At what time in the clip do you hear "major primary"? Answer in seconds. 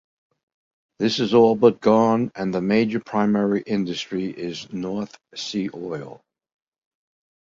2.59-3.61